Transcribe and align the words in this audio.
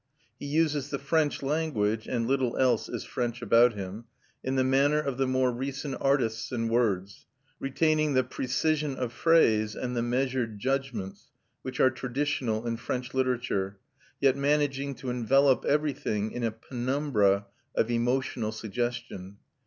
He 0.39 0.47
uses 0.47 0.89
the 0.89 0.97
French 0.97 1.43
language 1.43 2.07
(and 2.07 2.25
little 2.25 2.57
else 2.57 2.89
is 2.89 3.03
French 3.03 3.43
about 3.43 3.73
him) 3.75 4.05
in 4.43 4.55
the 4.55 4.63
manner 4.63 4.97
of 4.99 5.19
the 5.19 5.27
more 5.27 5.51
recent 5.51 5.95
artists 6.01 6.51
in 6.51 6.69
words, 6.69 7.27
retaining 7.59 8.15
the 8.15 8.23
precision 8.23 8.95
of 8.95 9.13
phrase 9.13 9.75
and 9.75 9.95
the 9.95 10.01
measured 10.01 10.57
judgments 10.57 11.29
which 11.61 11.79
are 11.79 11.91
traditional 11.91 12.65
in 12.65 12.77
French 12.77 13.13
literature, 13.13 13.77
yet 14.19 14.35
managing 14.35 14.95
to 14.95 15.11
envelop 15.11 15.65
everything 15.65 16.31
in 16.31 16.43
a 16.43 16.49
penumbra 16.49 17.45
of 17.75 17.91
emotional 17.91 18.51
suggestion. 18.51 19.37